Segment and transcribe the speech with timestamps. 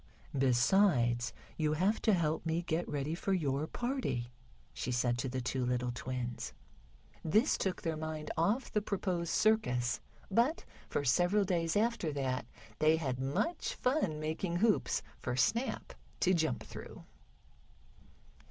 [0.35, 4.31] "Besides, you have to help me get ready for your party,"
[4.73, 6.53] she said to the two little twins.
[7.23, 10.01] This took their mind off the proposed circus,
[10.31, 12.47] but for several days after that
[12.79, 17.03] they had much fun making hoops for Snap to jump through.